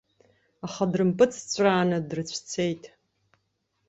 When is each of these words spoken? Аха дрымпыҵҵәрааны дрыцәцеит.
Аха 0.65 0.83
дрымпыҵҵәрааны 0.91 1.97
дрыцәцеит. 2.07 2.83